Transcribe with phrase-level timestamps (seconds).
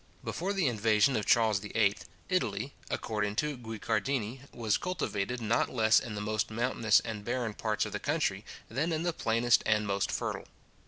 [0.23, 1.95] Before the invasion of Charles VIII.,
[2.27, 7.85] Italy, according to Guicciardini, was cultivated not less in the most mountainous and barren parts
[7.85, 10.47] of the country, than in the plainest and most fertile.